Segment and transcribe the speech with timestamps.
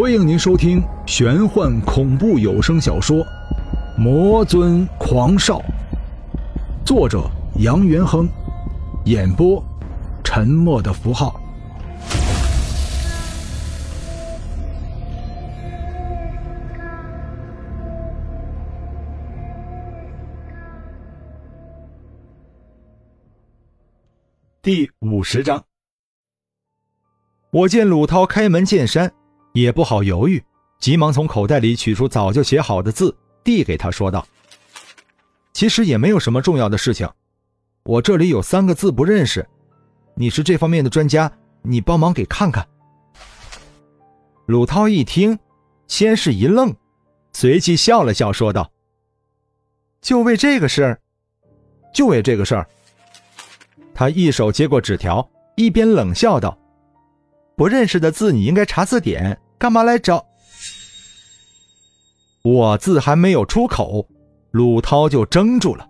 [0.00, 3.16] 欢迎您收听玄幻恐怖有声小说
[3.98, 5.58] 《魔尊狂少》，
[6.86, 8.28] 作者杨元亨，
[9.06, 9.60] 演播
[10.22, 11.40] 沉默的符号。
[24.62, 25.64] 第五十章，
[27.50, 29.12] 我见鲁涛开门见山，
[29.60, 30.42] 也不好犹豫，
[30.78, 34.26] 急忙从口袋里取出早就写好的字，递给他说道
[35.52, 37.08] ：“其实也没有什么重要的事情，
[37.84, 39.46] 我这里有三个字不认识，
[40.14, 41.30] 你是这方面的专家，
[41.62, 42.66] 你帮忙给看看。”
[44.46, 45.38] 鲁涛一听，
[45.86, 46.74] 先是一愣，
[47.32, 48.70] 随即笑了笑，说道
[50.00, 51.00] ：“就为这个事儿，
[51.92, 52.68] 就为这个事儿。”
[53.94, 56.56] 他一手接过纸条，一边冷笑道
[57.56, 60.24] ：“不认识的字，你应该查字典，干嘛来找？”
[62.42, 64.06] 我字还没有出口，
[64.52, 65.86] 鲁涛就怔住了，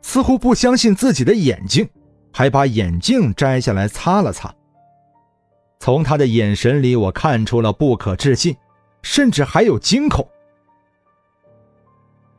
[0.00, 1.88] 似乎不相信自己的眼睛，
[2.32, 4.54] 还把眼镜摘下来擦了擦。
[5.80, 8.56] 从他的眼神里，我看出了不可置信，
[9.02, 10.26] 甚至还有惊恐。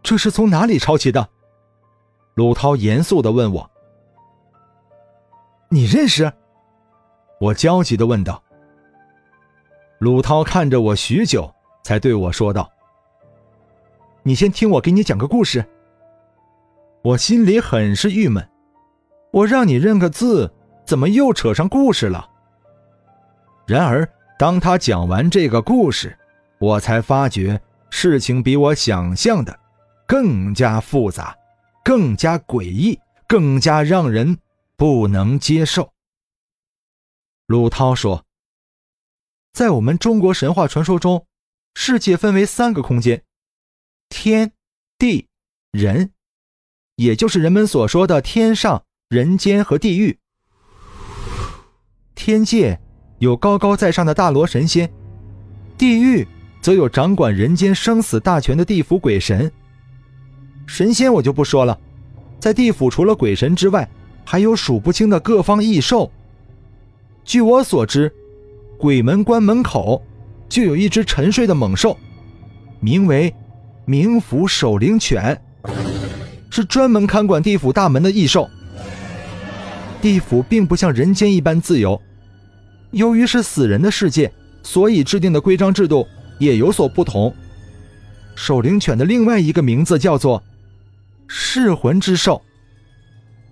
[0.02, 1.30] 这是从哪里抄起的？
[2.34, 3.70] 鲁涛严肃地问我。
[5.70, 6.32] 你认识？
[7.40, 8.42] 我焦急的问道。
[10.00, 12.72] 鲁涛看着我许久，才对我说道
[14.24, 15.66] ：“你先听我给你讲个故事。”
[17.04, 18.50] 我心里很是郁闷，
[19.32, 20.54] 我让你认个字，
[20.86, 22.30] 怎么又扯上故事了？
[23.68, 26.18] 然而，当他讲完这个故事，
[26.60, 29.60] 我才发觉事情比我想象的
[30.08, 31.36] 更加复杂，
[31.84, 34.38] 更加诡异，更加让人……
[34.78, 35.92] 不能接受。
[37.48, 38.24] 鲁涛说
[39.52, 41.26] ：“在我们中国神话传说中，
[41.76, 43.24] 世界分为三个空间：
[44.10, 44.52] 天、
[44.98, 45.28] 地、
[45.72, 46.12] 人，
[46.96, 50.20] 也就是人们所说的天上、人间和地狱。
[52.16, 52.80] 天界
[53.20, 54.92] 有高高在上的大罗神仙，
[55.78, 56.28] 地狱
[56.62, 59.52] 则有掌管人间生死大权的地府鬼神。
[60.68, 61.80] 神仙我就不说了，
[62.40, 63.90] 在地府除了鬼神之外。”
[64.30, 66.12] 还有数不清的各方异兽。
[67.24, 68.14] 据我所知，
[68.80, 70.02] 鬼门关门口
[70.48, 71.98] 就有一只沉睡的猛兽，
[72.80, 73.36] 名为
[73.86, 75.38] 冥府守灵犬，
[76.50, 78.50] 是专门看管地府大门的异兽。
[80.02, 82.02] 地府并不像人间一般自由，
[82.92, 84.32] 由于是死人的世界，
[84.64, 86.08] 所以制定的规章制度
[86.38, 87.36] 也有所不同。
[88.34, 90.42] 守灵犬的另外一个名字叫做
[91.28, 92.42] 噬魂之兽。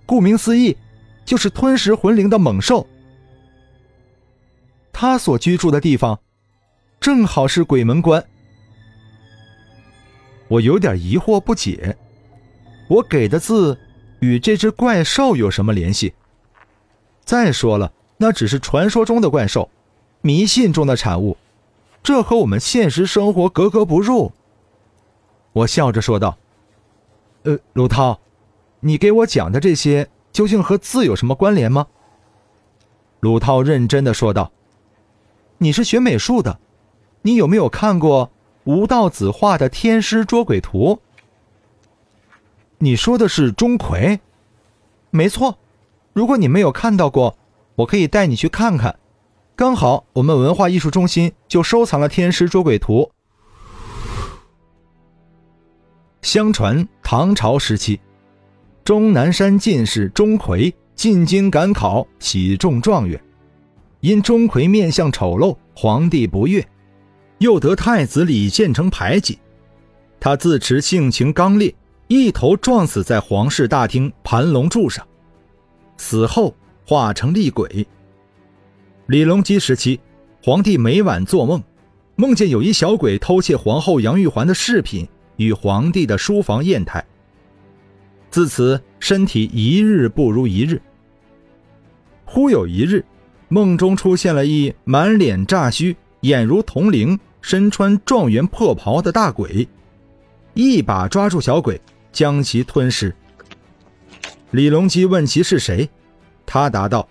[0.06, 0.74] 顾名思义，
[1.26, 2.86] 就是吞食魂灵的猛兽。
[5.00, 6.18] 他所居住的地方，
[6.98, 8.26] 正好是鬼门关。
[10.48, 11.96] 我有点疑惑不解，
[12.88, 13.78] 我给的字
[14.18, 16.14] 与这只怪兽有什么联系？
[17.24, 19.70] 再说了，那只是传说中的怪兽，
[20.20, 21.36] 迷信中的产物，
[22.02, 24.32] 这和我们现实生活格格不入。
[25.52, 26.36] 我笑着说道
[27.46, 28.18] ：“呃，鲁涛。”
[28.82, 31.86] 你给我讲的这些究竟和字有什么关联吗？
[33.20, 34.50] 鲁涛认真的说道
[35.60, 36.60] ：“你是学美术的，
[37.22, 38.30] 你有没有看过
[38.64, 40.94] 吴道子画的《天师捉鬼图》？
[42.78, 44.20] 你说的是钟馗？
[45.10, 45.58] 没错。
[46.12, 47.36] 如果你没有看到过，
[47.74, 48.96] 我可以带你去看看。
[49.56, 53.02] 刚好我们文化艺术中心就收藏了《天师捉鬼图》。
[56.22, 58.00] 相传唐朝时期。”
[58.84, 63.20] 终南山进士钟馗进京赶考，喜中状元。
[64.00, 66.66] 因钟馗面相丑陋，皇帝不悦，
[67.38, 69.38] 又得太子李建成排挤。
[70.20, 71.74] 他自持性情刚烈，
[72.06, 75.06] 一头撞死在皇室大厅盘龙柱上，
[75.96, 76.54] 死后
[76.86, 77.86] 化成厉鬼。
[79.06, 79.98] 李隆基时期，
[80.44, 81.62] 皇帝每晚做梦，
[82.14, 87.04] 梦见有一小鬼偷窃皇后杨玉环的饰品，与皇帝的书房砚台。
[88.30, 90.80] 自此，身体一日不如一日。
[92.24, 93.04] 忽有一日，
[93.48, 99.66] 梦中出现了一满脸诈须、眼如铜铃、身穿状元破袍的大鬼，
[100.54, 101.80] 一把抓住小鬼，
[102.12, 103.14] 将其吞噬。
[104.50, 105.88] 李隆基问其是谁，
[106.46, 107.08] 他答道：“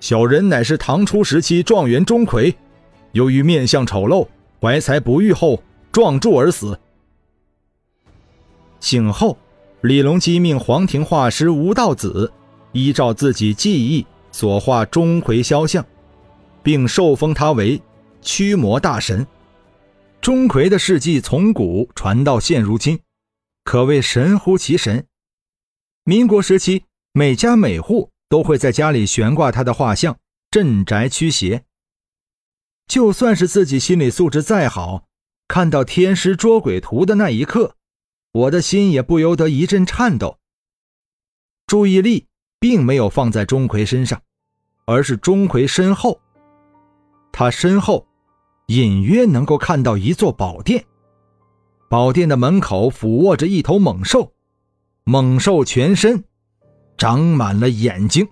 [0.00, 2.54] 小人乃是唐初时期状元钟馗，
[3.12, 4.26] 由于面相丑陋，
[4.60, 6.78] 怀才不遇后撞柱而死。
[8.80, 9.36] 醒后。”
[9.82, 12.32] 李隆基命黄庭画师吴道子，
[12.72, 14.04] 依照自己记忆
[14.38, 15.82] 所画钟馗肖像，
[16.62, 17.80] 并受封他为
[18.20, 19.26] 驱魔大神。
[20.20, 23.00] 钟馗的事迹从古传到现如今，
[23.64, 25.06] 可谓神乎其神。
[26.04, 26.84] 民国时期，
[27.14, 30.18] 每家每户都会在家里悬挂他的画像，
[30.50, 31.64] 镇宅驱邪。
[32.86, 35.04] 就算是自己心理素质再好，
[35.48, 37.76] 看到天师捉鬼图的那一刻，
[38.32, 40.36] 我的心也不由得一阵颤抖。
[41.66, 42.26] 注意力
[42.60, 44.22] 并没有放在钟馗身上，
[44.86, 46.18] 而是钟馗身后。
[47.32, 48.06] 他身后，
[48.68, 50.82] 隐约能够看到一座宝殿，
[51.90, 54.32] 宝殿的门口俯卧着一头猛兽，
[55.04, 56.24] 猛兽全身
[56.96, 58.26] 长满了眼睛。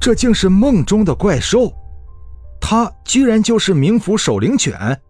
[0.00, 1.72] 这竟是梦中的怪兽，
[2.60, 5.00] 它居然就是冥府守灵犬，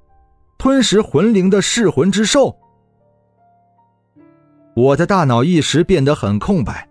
[0.57, 2.57] 吞食魂灵的噬魂之兽。
[4.75, 6.89] 我的大脑一时变得很空白，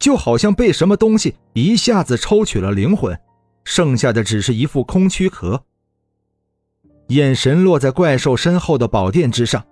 [0.00, 3.16] 就好像被什么东西一下子抽取了灵魂，
[3.64, 5.62] 剩下的只是一副空躯壳。
[7.08, 9.62] 眼神落在怪兽身后的宝殿之上，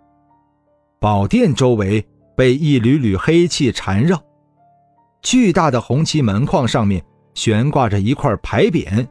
[1.00, 4.22] 宝殿周围被一缕缕黑气缠绕，
[5.22, 7.02] 巨大的红漆门框上面
[7.34, 9.06] 悬挂着一块牌匾，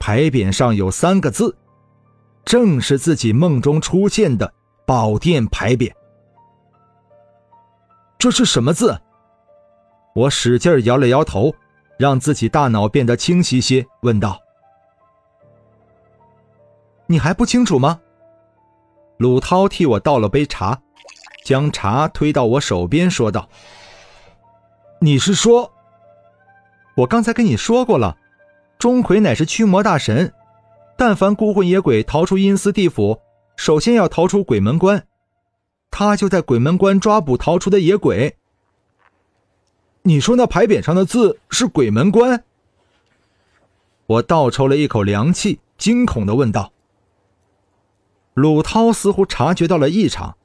[0.00, 1.56] 牌匾上有三个字，
[2.44, 4.52] 正是自己梦中出现的
[4.84, 5.92] 宝殿牌匾。
[8.18, 8.98] 这是什么字？
[10.16, 11.54] 我使劲摇了摇头，
[11.98, 14.40] 让自己大脑变得清晰些，问道
[17.06, 18.00] ：“你还不清楚吗？”
[19.18, 20.80] 鲁涛替我倒了杯茶，
[21.44, 23.46] 将茶推到我手边，说道
[25.00, 25.70] ：“你是说，
[26.94, 28.16] 我刚才跟你说过了，
[28.78, 30.32] 钟馗乃是驱魔大神，
[30.96, 33.20] 但凡孤魂野鬼逃出阴司地府，
[33.56, 35.06] 首先要逃出鬼门关。”
[35.92, 38.34] 他就在鬼门关抓捕逃出的野鬼。
[40.06, 42.44] 你说那牌匾上的字是鬼门关？
[44.06, 46.72] 我倒抽了一口凉气，惊恐的问道。
[48.32, 50.36] 鲁涛似乎察觉到了异常，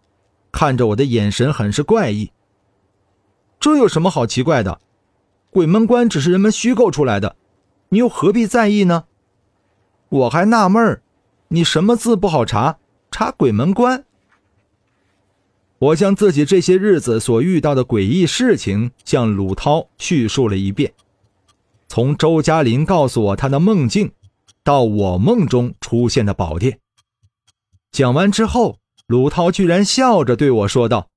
[0.51, 2.31] 看着我的眼神很是怪异。
[3.59, 4.81] 这有什么好奇怪的？
[5.51, 7.35] 鬼门关只是人们虚构出来的，
[7.89, 9.03] 你又何必在意呢？
[10.09, 11.03] 我还纳闷儿，
[11.49, 12.79] 你什么字不好查？
[13.11, 14.05] 查鬼门关？
[15.81, 20.93] 我将自己这些日子所遇到的诡异事情向鲁涛叙述了一遍，
[21.87, 24.11] 从周嘉林告诉我他的梦境，
[24.63, 26.77] 到我梦中出现的宝殿。
[27.91, 31.09] 讲完之后，鲁涛居然笑着对我说道：“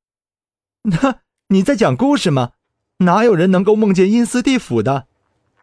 [0.84, 2.52] 那你在讲故事吗？
[3.00, 5.06] 哪有人能够梦见阴司地府的？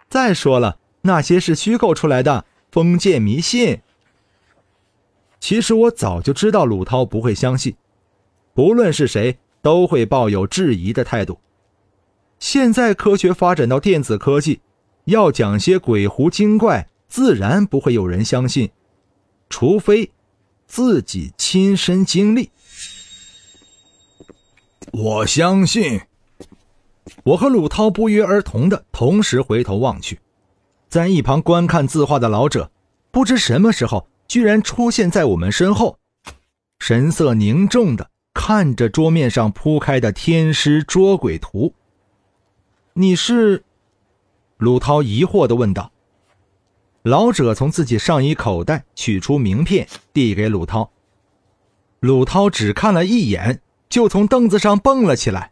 [0.09, 3.81] 再说了，那些是虚构出来的封建迷信。”
[5.41, 7.75] 其实我早就知道鲁涛不会相信。
[8.53, 11.39] 不论是谁，都会抱有质疑的态度。
[12.39, 14.59] 现在科学发展到电子科技，
[15.05, 18.69] 要讲些鬼狐精怪，自然不会有人相信，
[19.49, 20.11] 除非
[20.65, 22.49] 自己亲身经历。
[24.91, 26.01] 我相信。
[27.23, 30.19] 我和鲁涛不约而同的同时回头望去，
[30.87, 32.71] 在一旁观看字画的老者，
[33.11, 35.97] 不知什么时候居然出现在我们身后，
[36.79, 38.10] 神色凝重的。
[38.33, 41.73] 看着桌面上铺开的天师捉鬼图，
[42.93, 43.63] 你是？
[44.57, 45.91] 鲁涛疑惑的问道。
[47.03, 50.91] 老者从自己上衣口袋取出名片，递给鲁涛。
[51.99, 55.51] 鲁涛只看了一眼，就从凳子上蹦了起来。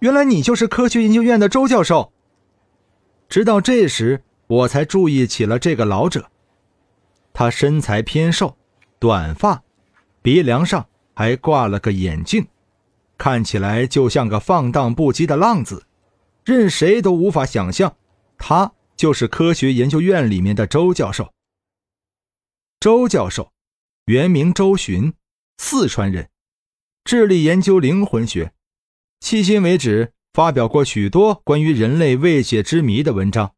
[0.00, 2.12] 原来你就是科学研究院的周教授。
[3.28, 6.30] 直到这时，我才注意起了这个老者。
[7.32, 8.56] 他身材偏瘦，
[8.98, 9.62] 短发，
[10.22, 10.86] 鼻梁上。
[11.18, 12.46] 还挂了个眼镜，
[13.16, 15.84] 看起来就像个放荡不羁的浪子，
[16.44, 17.96] 任谁都无法想象，
[18.38, 21.34] 他就是科学研究院里面的周教授。
[22.78, 23.50] 周教授，
[24.04, 25.12] 原名周巡，
[25.56, 26.30] 四川人，
[27.02, 28.52] 致力研究灵魂学，
[29.20, 33.56] 迄今为止发表过许多关于人类未解之谜的文章。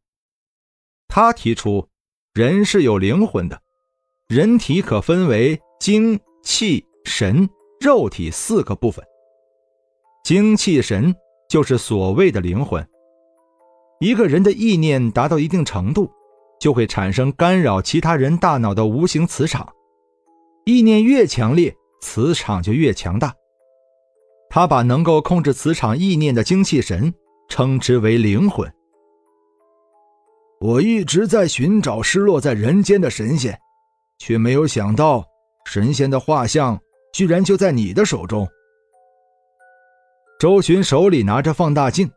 [1.07, 1.89] 他提出，
[2.33, 3.61] 人是有灵魂的，
[4.27, 6.87] 人体可分为精气。
[7.05, 9.03] 神、肉体四个部分，
[10.23, 11.13] 精气神
[11.49, 12.85] 就是所谓的灵魂。
[13.99, 16.09] 一个人的意念达到一定程度，
[16.59, 19.67] 就会产生干扰其他人大脑的无形磁场。
[20.65, 23.33] 意念越强烈，磁场就越强大。
[24.49, 27.13] 他把能够控制磁场意念的精气神
[27.47, 28.71] 称之为灵魂。
[30.59, 33.57] 我一直在寻找失落在人间的神仙，
[34.19, 35.25] 却没有想到
[35.65, 36.79] 神仙的画像。
[37.13, 38.47] 居然就在你的手中。
[40.39, 42.09] 周巡手里拿着放大镜，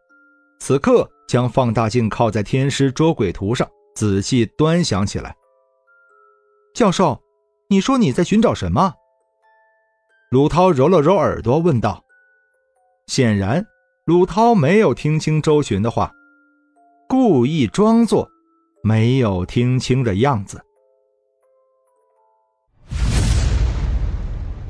[0.61, 5.35] 此刻将放大镜靠在天师捉鬼图上，仔细端详起来。
[6.75, 7.21] 教授，
[7.69, 8.95] 你说你在寻找什么？
[10.31, 12.03] 鲁涛揉了揉耳朵，问道。
[13.07, 13.65] 显然，
[14.07, 16.11] 鲁涛没有听清周旋的话，
[17.07, 18.29] 故意装作
[18.83, 20.61] 没有听清的样子。